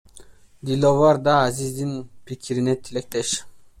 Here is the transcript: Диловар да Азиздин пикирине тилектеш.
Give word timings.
Диловар 0.67 1.17
да 1.25 1.33
Азиздин 1.47 1.91
пикирине 2.25 2.75
тилектеш. 2.83 3.29